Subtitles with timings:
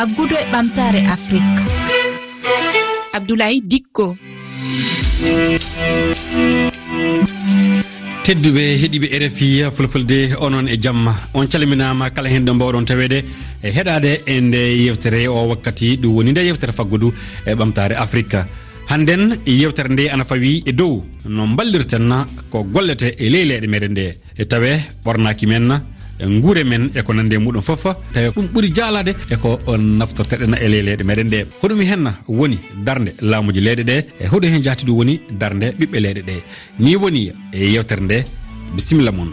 [0.00, 1.60] faggudu e ɓamtare afrique
[3.12, 4.16] abdoulaye dikko.
[8.24, 13.18] Tedduɓe heeɗiɓe rfi fulfulde onon e jamma on calminama kala hen ɗo mbawɗon tawede
[13.62, 17.12] e heɗade e nde yewtere o wakkati ɗum woni nde yewtere faggudu
[17.44, 18.40] e ɓamtare afrique
[18.88, 22.08] hannden yewtere nde ana fawi e dow no ballirten
[22.50, 24.06] ko gollete e leyleɗe meɗen nde.
[24.40, 24.70] E tawe
[25.04, 25.68] ɓornaki men
[26.22, 30.64] E guure men eko nande e muɗum foof tawi ɗum ɓuuri jaalade eko naftorteɗen e,
[30.64, 31.38] e leyleɗe meɗen ɗe.
[31.62, 35.98] Hoɗum hen woni darde laamuji leyɗe ɗe e hoɗum hen jahti ɗum woni darde ɓiɓɓe
[36.04, 36.34] leyɗe ɗe.
[36.78, 38.24] Ni woni e yewtere nde
[38.74, 39.30] bisimilla moon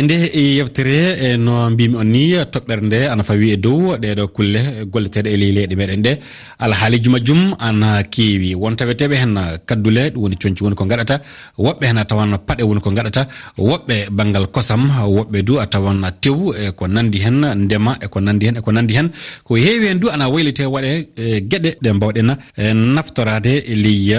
[0.00, 2.22] e nde e yewtere e no mbimi on ni
[2.52, 4.60] toɓɓere nde ana fawi e dow ɗeɗo kulle
[4.92, 6.12] golleteɗe e leyleɗe meɗen ɗe
[6.64, 9.34] alhaaliji majjum ana keewi won taweteɓe hen
[9.68, 11.16] kaddule ɗum woni coñci woni ko gaɗata
[11.64, 13.22] woɓɓe hen a tawan paɗe woni ko gaɗata
[13.58, 14.82] woɓɓe banggal kosam
[15.16, 18.72] woɓɓe du a tawan tew e ko nandi hen ndema e ko nandi hen eko
[18.72, 19.08] nandi hen.
[19.44, 24.16] Ko heewi hen du ana waylite waɗe e gueɗe ɗe mbawɗen e naftorade e ley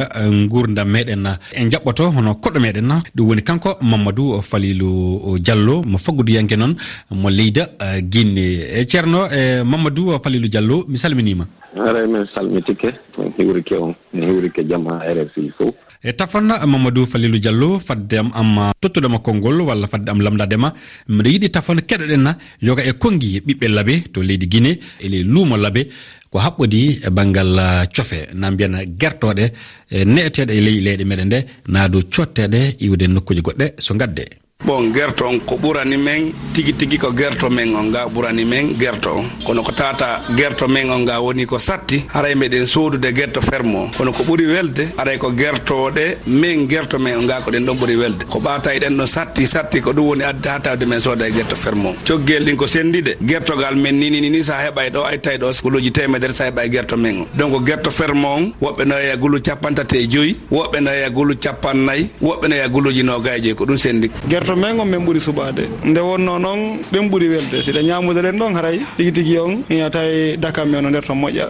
[0.51, 1.25] gurdam meɗen.
[1.57, 2.89] E jaɓɓoto hono koɗɗo meɗen.
[3.15, 5.70] Ɗum woni kanko mamadou falilou diallo.
[5.71, 6.75] diallo mo faggoduyanke noon
[7.11, 8.67] mo leyda uh, guinne.
[8.79, 11.47] E ceerno e mamadou falilou diallo mi salminima.
[11.75, 16.65] Aray e min salmitike min hiwrike on mi hiwrike jaam ha rfi fof e tafanna
[16.65, 20.73] mamadou falilou diallo fadde am am tottudema konngol walla fadde am lamdadema
[21.07, 25.87] mbiɗa yiɗi tafan keɗoɗenna yoga e kongi ɓiɓɓe laabe to leydi guine ele luumo laabe
[26.31, 28.29] ko haɓɓodi e banggal uh, cofe.
[28.33, 29.45] Na mbiyana gertoɗe
[29.91, 34.40] e neeteɗe e ley leyɗe meɗen nde naa dow cotteɗe iwde nokkuji goɗɗe so gadde
[34.63, 38.73] bon guerto on ko ɓurani men tigi tigi ko guerto men on ga ɓurani men
[38.77, 39.25] guerto on.
[39.45, 43.75] Kono ko tata guerto men on ga woni ko satti haray meɗen sodude guerto ferme
[43.75, 47.65] o kono ko ɓuuri welde aray ko guertoɗe men guerto men on ga ko ɗen
[47.65, 48.25] ɗon ɓuuri welde.
[48.29, 51.27] Ko ɓata e ɗen ɗon satti satti ko ɗum woni adde ha tawde men sooda
[51.27, 54.89] e guerto ferme o coggel ɗin ko sendide guertogal men nini nini sa heɓa e
[54.89, 58.25] ɗo ay tawi ɗo guluji temedere sa heɓa e guerto men o donc guerto ferme
[58.25, 62.55] on woɓɓe no yeya gulu capantati e joyyi woɓɓe no yeya gulu capannayyi woɓɓe no
[62.55, 64.09] yeya guluji noga e joyyi ko ɗum sendi
[64.51, 66.59] to men on min ɓuuri suɓade nde wonno noon
[66.91, 70.85] ɓen ɓuuri welde siɗa ñamude ɗen ɗon haray tigui tigui on ina tawi dakam men
[70.85, 71.47] o nder to moƴƴa.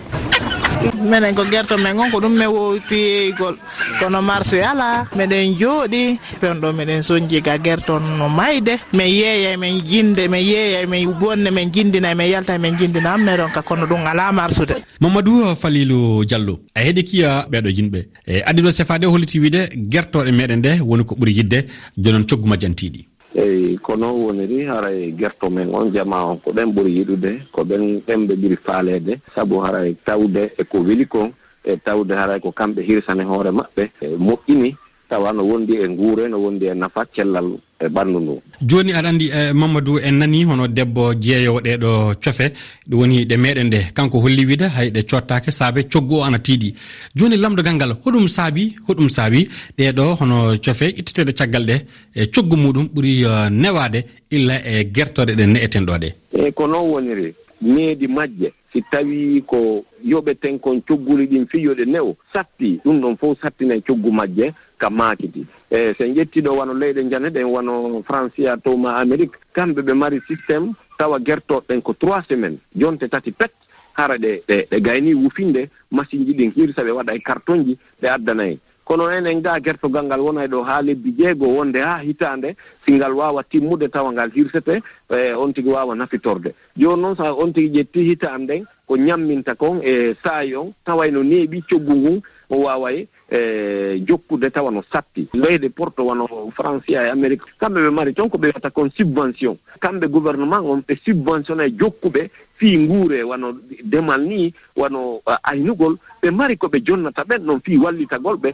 [1.02, 3.56] minen ko guerto men on ko ɗum min wowi piyeygol
[4.00, 6.20] kono marché ala meɗen jooɗi.
[6.40, 8.78] Pen ɗo meɗen soñji ga guerton no mayde.
[8.94, 13.52] Min yeeyay min jinde min yeeyay min bonne min jindinay min yalta min jindina meɗon
[13.54, 13.62] ka.
[13.62, 14.76] Kono ɗum ala marsude.
[15.00, 18.00] Mamadou falilu diallo a heeɗi kiya ɓeɗo yimɓe.
[18.28, 21.66] E addi ɗo sefade holliti wiide guertoɗe meɗen nde woni ko ɓuuri yidde
[21.98, 23.06] jonon coggu majjantiɗi.
[23.36, 27.64] eyi ko noon woniri haray gerto men on jama on ko ɗen ɓuri yiɗude ko
[27.64, 29.20] ɓen ɗen ɓe ɓuri faaleede.
[29.36, 31.32] Sabu haray tawde eko weli kon
[31.64, 34.76] e tawde haray ko kamɓe hirsane hoore maɓɓe e moƴƴini.
[35.10, 38.34] Tawa no wondi e nguure no wondi e nafa cellal e ɓanndu ndu.
[38.70, 41.92] Jooni aɗa anndi eh, mamadou en nani hono debbo jeeyowo ɗeɗo
[42.24, 42.46] cofe.
[42.90, 43.80] Ɗum woni ɗe meɗen ɗe.
[43.96, 46.74] Kanko holli wiide hay ɗe cottake saabe coggu o ana tiiɗi.
[47.16, 49.48] Jooni lamdogal ngal hoɗum saabi hoɗum saabi.
[49.78, 51.76] Ɗeɗo hono cofe itteteɗe caggal ɗe
[52.16, 54.00] e coggu muɗum ɓuri eh, newade
[54.32, 57.34] illa e gertoɗe ɗe ne'eten ɗo ɗe eyi ko noon woniri?
[57.62, 58.54] needi majje.
[58.74, 64.12] Si tawi ko yoɓeten kon cogguli ɗin fiyoɗe newo satti ɗum ɗon fof sattinen coggu
[64.12, 65.46] majje ka maakiti.
[65.70, 70.74] E sen ƴettiɗo wano leyɗe jane ɗen wano francia towma amérique kamɓe ɓe mari systéme
[70.98, 73.52] tawa gertoɗen ko trois semaine jonte tati pet
[73.94, 77.78] hara ɗe ɗe ɗe gayni wufinde machine ji ɗin hirsa ɓe waɗa e carton ji
[78.02, 82.56] ɓe addanayi kono enen ga gertogal ngal wonay ɗo haa lebbi jeego wonde haa hitaande
[82.86, 86.54] si ngal waawa timmude tawa ngal hirsete e on tigi waawa nafitorde.
[86.78, 91.24] Jooni noon so on tigi ƴetti hitaande nden ko ñamminta kon e saayi on tawayno
[91.24, 97.10] neeɓi coggu ngun o waaway e jokkude tawa no satti leyɗe porto wano français e
[97.10, 99.58] amérique kamɓe ɓe mari toon ko ɓe wiyata kon subvention.
[99.80, 103.54] Kamɓe gouvernement on ɓe subventionné jokkuɓe fii nguure wano
[103.84, 105.96] demal ni wano aynugol.
[106.22, 108.54] Ɓe mari ko ɓe jonnata ɓen noon fii wallitagol ɓe.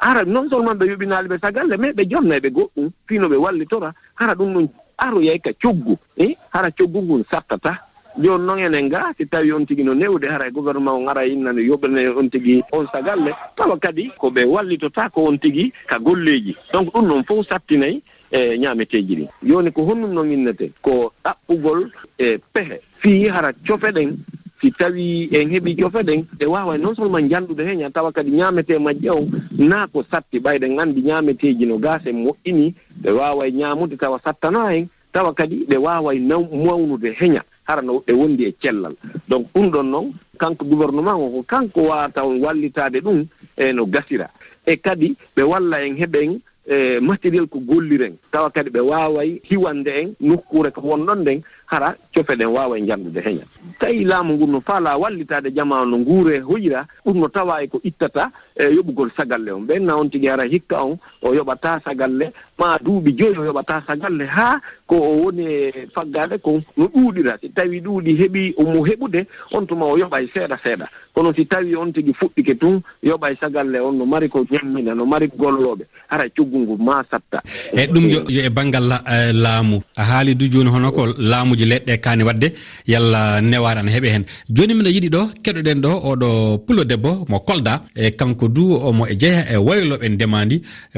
[0.00, 3.36] Ara non seulement ɓe yuɓinaali ɓe sagalle mais ɓe jonna ɓe goɗɗum fii no ɓe
[3.36, 4.68] wallitora hara ɗum ɗon
[4.98, 7.78] aroyay ka coggu e hara coggu ngun sattata
[8.18, 11.26] jooni noon enen ga si tawi on tigi no newde haray e gouvernement o ara
[11.26, 13.32] innano yoɓene on tigi on sagalle.
[13.56, 16.56] Tawa kadi ko ɓe wallitotaa ko on tigi ka golleji.
[16.72, 19.28] Donc ɗum noon fof sattinayi e ñaameteeji ɗi.
[19.42, 22.80] Jooni ko honnum noon innete ko ɗaɓɓugol e pehe.
[23.00, 24.16] Fii hara cofe ɗen
[24.60, 28.78] si tawi en heɓi cofe ɗen ɗe wawa non seulement janndude heña tawa kadi ñaametee
[28.78, 33.52] majje on naa ko satti ɓayɗen anndi ñaameteeji no gas moƴƴini moƴƴinii ɗe waawa e
[33.52, 38.44] ñaamude tawa sattana hen tawa kadi ɗe wawa e mawnude heña hara no ɓe wondi
[38.46, 38.94] e cellal.
[39.28, 43.26] Donc ɗum ɗon noon kanko gouvernement o ko kanko wawata wallitade ɗum
[43.56, 44.30] e no gasira.
[44.66, 48.16] E kadi ɓe walla en heɓen e matériel ko golliren.
[48.32, 52.86] Tawa kadi ɓe waaway hiwande en nokkure ko wonɗon nden hara cofe ɗen wawa e
[52.86, 53.44] jandude heña
[53.80, 58.74] tawi laamu ngun no faala wallitade jamanu nguure hoyira no tawa e ko ittata e
[58.74, 59.66] yoɓugol sagalle on.
[59.66, 64.26] Ɓenna on tigi hara hikka on o yoɓata sagalle ma duuɓi joyi o yoɓata sagalle
[64.26, 69.26] haa ko o woni e faggade kon no ɗuuɗira si tawi ɗuuɗi heɓi omo heɓude
[69.52, 70.86] on tuma o yoɓa e seeɗa seeɗa.
[71.14, 74.94] Kono si tawi on tigi fuɗɗike tun yoɓa e sagalle on no mari ko ñammina
[74.94, 77.42] no mari gollooɓe hara coggu ngu ma satta.
[77.72, 79.82] Eyi ɗum yo e banggal eh, laamu.
[79.96, 82.48] A haali du jooni hono ko laamu uji leɗɗe kani wadde
[82.86, 84.24] yalla neware ana heeɓe hen
[84.54, 86.28] joni mbiɗa yiɗi ɗo keɗoɗen ɗo oɗo
[86.66, 90.56] pulo debbo mo kolda e kanko du omo e jeeya e wayloɓe ndemandi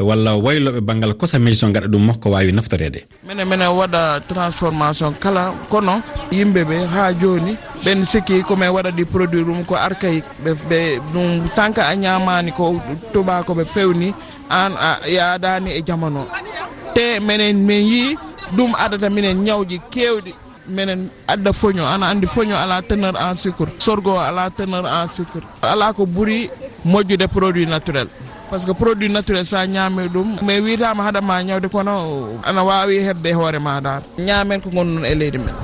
[0.09, 5.43] walla wayloɓe banggal kosa maison gaɗa ɗum ko wawi naftorede minen minen waɗa transformation kala
[5.73, 5.95] kono
[6.33, 7.53] yimɓeɓe ha joni
[7.85, 10.29] ɓen sikki komin waɗaɗi produit ɗum ko archaïque
[10.69, 10.79] ɓe
[11.13, 12.77] ɗum tant que a ñamani ko
[13.13, 14.13] tubako ɓe fewni
[14.51, 16.27] an a yaadani e jamano
[16.95, 18.17] te minen min yi
[18.57, 20.33] ɗum adata minen ñawji kewɗi
[20.71, 25.43] minen adda foño ana andi foño ala teneur en sucre sorgo ala teneur en sucre.
[25.63, 26.51] Ala ko ɓuuri
[26.85, 28.09] moƴƴude produit naturel.
[28.51, 32.99] Par ce que produit naturel sa ñaami ɗum mais witama haɗama ñawde kono ana wawi
[33.07, 35.55] hebde hoore ma dara ñaamen ko gonɗon e leydi men.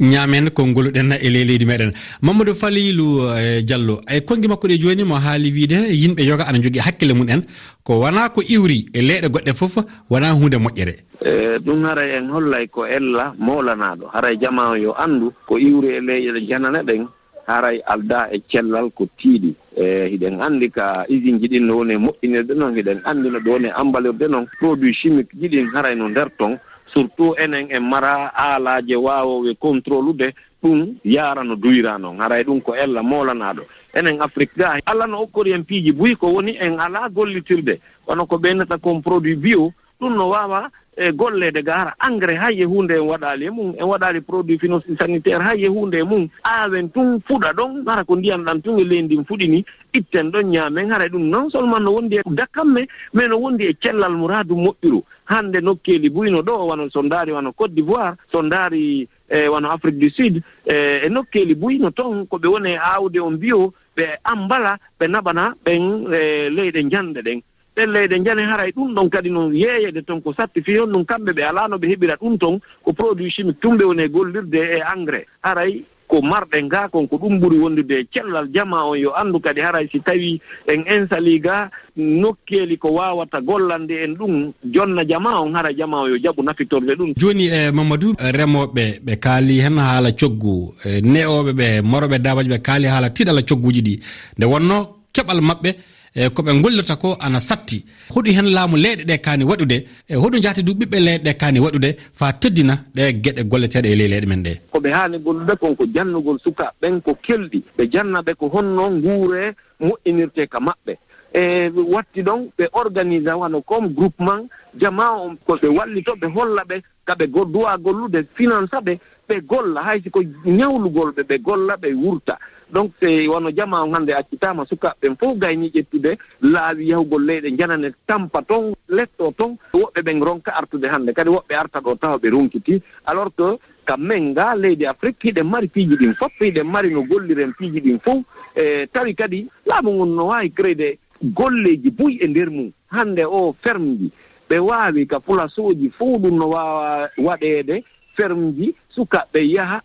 [0.00, 1.92] ñaamen ko ngoluɗen e ley leydi meɗen.
[2.22, 6.58] Mamadou falilou e diallo e kongi makko ɗe joni mo haali wiide yimɓe yoga ana
[6.60, 7.42] jogui hakkille mum en
[7.84, 9.76] ko wona ko iwri e leyɗe goɗɗe foof
[10.10, 10.94] wona hunde moƴƴere.
[11.24, 16.00] E, ɗum haray en hollay ko ella mawlanaɗo haray jama yo andu ko iwri e
[16.00, 17.06] leyɗe janane ɗen
[17.46, 19.54] haray alda e cellal ko tiiɗi.
[19.76, 23.50] E hiɗen anndi ka usine ji ɗin no woni moƴƴinirde noon hiɗen anndi no ɗo
[23.52, 26.58] woni ambalirde noon produit chimique ji ɗin haray no nder ton.
[26.94, 32.60] surtout enen en mara aalaaje waawowe contrôle ude ɗum yaara no duyra noon haray ɗum
[32.62, 33.62] ko ella moolanaaɗo.
[33.94, 38.26] Enen afrique ga allah no okkori en piiji buyi ko woni en alaa gollitirde kono
[38.26, 42.64] ko ɓeynata comme produit bio ɗum no waawa e golleede ga hara engrais hay e
[42.64, 46.28] huunde en waɗaali e mum en waɗaali produit finosi sanitaire hay e huunde e mum
[46.44, 50.50] aawen tun fuɗa ɗon hara ko ndiyan ɗan tun e leydi ndin fuɗini itten ɗon
[50.50, 54.12] ñaamen hara e ɗum non seulement no wondi e dakkamme mais no wondi e cellal
[54.12, 55.02] muraadu moƴƴuru.
[55.26, 59.98] Hannde nokkeeli buyno ɗo wano so ndaari wano côte d'ivoire so ndaari e wano afrique
[59.98, 64.18] du sud e, e nokkeeli buyno toon ko ɓe woni e aawde on mbiyo ɓe
[64.24, 67.40] ambala ɓe naɓana ɓen e leyɗe njanɗe ɗen.
[67.76, 71.04] ɗen leyɗe njani haray ɗum ɗon kadi no yeeyede toon ko satti fi on ɗum
[71.04, 74.78] kamɓe ɓe alaano ɓe heɓira ɗum toon ko produit chimique tumɓe woni e gollirde e
[74.94, 75.26] engrais.
[75.42, 79.60] Haray ko marɗe ngaakon ko ɗum ɓuri wondude e cellal jama on yo anndu kadi
[79.60, 85.54] haray si tawii en insali ga nokkeeli ko waawata gollande en ɗum jonna jama on
[85.56, 87.14] hara jama on yo jaɓu nafitorde ɗum.
[87.16, 92.18] Jooni e eh, mamadou eh, remooɓe ɓe kaali heen haala coggu eh, ne'ooɓe ɓe maroɓe
[92.18, 93.94] daabaji ɓe kaali haala tiɗala cogguuji ɗi.
[94.38, 94.76] Nde wonno
[95.14, 95.70] keɓal maɓɓe
[96.14, 97.84] e koɓe gollirta ko ana satti.
[98.10, 99.84] Hoɗum hen laamu leyɗe ɗe kaani waɗude.
[100.08, 103.96] E hoɗum jaati du ɓiɓɓe leyɗe ɗe kaani waɗude fa teddina ɗe gueɗe golleteɗe e
[103.96, 104.52] ley leyɗe men ɗe.
[104.72, 109.54] Koɓe haani gollude kon ko jannugol suka ɓen ko kelɗi ɓe jannaɓe ko honno nguure
[109.80, 110.94] moƴƴinirte ka maɓɓe.
[111.34, 114.46] E watti ɗon ɓe organise wano comme groupement
[114.80, 119.82] jama on koɓe wallito ɓe holla ɓe kaɓe duwa gollude finance ɓe ɓe golla.
[119.82, 122.38] Hay siko ñawlugol ɓe ɓe golla ɓe wurta.
[122.72, 127.92] donc se wono jama jamanu hannde accitama sukaɓeɓen fof gayni ƴettude laawi yahugol leyɗe janane
[128.06, 132.30] tampa toon letto toon woɓɓe ɓen ronka artude hannde kadi woɓɓe arta ɗo tawa ɓe
[132.30, 136.90] runkiti alors que kam men nga leydi afrique hiɗen mari piiji ɗin fof hiɗen mari
[136.90, 138.22] no golliren piiji ɗin fof
[138.56, 142.72] e tawi kadi laamu ngun no waawi créde golleeji buy e ndeer mum.
[142.90, 144.10] Hannde o ferme ji
[144.48, 145.54] ɓe waawi ka place
[145.98, 147.84] fof ɗum no waawa waɗeede
[148.16, 149.80] ferme ji sukaɓe yaha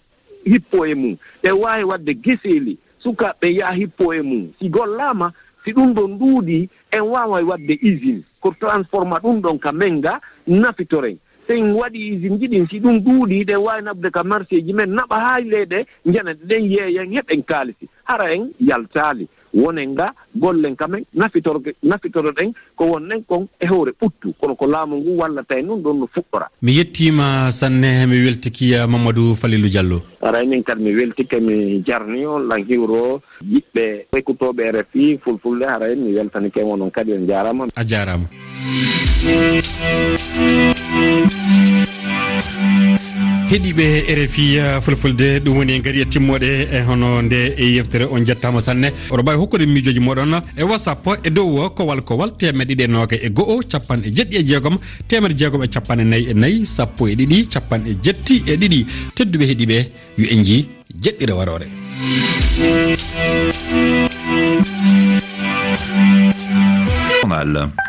[0.54, 1.16] hippo e mum.
[1.44, 2.78] Ɓe waawi waɗde geseeli.
[3.04, 4.52] Sukaaɓe yaha hippo e mum.
[4.60, 5.32] Si gollaama
[5.64, 8.24] si ɗum ɗon ɗuuɗi en waawa waɗde usine.
[8.42, 13.00] Ko transforma ɗum ɗon ka men nga nafitoren sen waɗi usine ji ɗin si ɗum
[13.04, 17.44] ɗuuɗi ɗen waawi naɓde ka marché ji men naɓa haa leyɗe njanata ɗen yeeyen heɓen
[17.44, 17.88] kaalisi.
[18.04, 19.28] Hara en yaltaali.
[19.54, 24.34] wonen nga gollen kamen nafitorke nafitoroɗen ko wonɗen kon e hoore ɓuttu.
[24.40, 26.48] Kono ko laamu ngu wallata e nun ɗon no fuɗɗora.
[26.62, 30.02] Mi yettima sanne mi weltiki mamadou falilou diallo.
[30.22, 36.14] Aray min kadi mi weltike mi jarni on lankiwro yiɓɓe ekkutoɓe rfi fulfulde haray mi
[36.14, 37.66] weltani ken onon kadi en jarama.
[37.76, 38.28] A jarama.
[43.50, 43.86] heeɗiɓe
[44.18, 48.62] rfi uh, fulfulde ɗum woni gaari e timmode e hono nde e yeftere on jettama
[48.62, 48.94] sanne.
[49.10, 53.16] Oɗo mbawi hokkude miijoji moɗon e whatsapp e dow kowal kowal temeɗe ɗiɗi e nooga
[53.18, 54.78] e go'o capanɗe jeɗɗi e jeegom
[55.08, 58.86] temedde jeegom e capanɗe nayyi e nayyi sappo e ɗiɗi capanɗe jetti e ɗiɗi.
[59.16, 59.78] Tedduɓe heeɗiɓe
[60.18, 60.68] yo en ji
[61.02, 61.68] jeɗɗire warore.
[67.28, 67.89] Mal.